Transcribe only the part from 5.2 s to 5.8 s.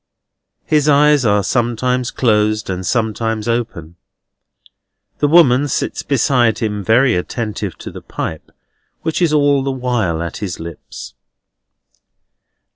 woman